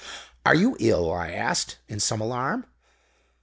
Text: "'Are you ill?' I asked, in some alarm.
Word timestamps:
"'Are 0.47 0.55
you 0.55 0.75
ill?' 0.79 1.11
I 1.13 1.29
asked, 1.31 1.77
in 1.87 1.99
some 1.99 2.21
alarm. 2.21 2.65